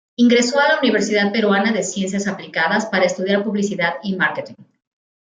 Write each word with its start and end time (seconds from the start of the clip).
Ingresó 0.15 0.59
a 0.59 0.67
la 0.67 0.79
Universidad 0.79 1.31
Peruana 1.31 1.71
de 1.71 1.83
Ciencias 1.83 2.25
Aplicadas 2.27 2.87
para 2.87 3.05
estudiar 3.05 3.43
Publicidad 3.43 3.97
y 4.01 4.15
Marketing. 4.15 4.55